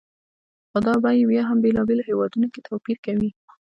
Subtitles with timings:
[0.69, 3.29] خو دا بیې بیا هم بېلابېلو هېوادونو کې توپیر کوي.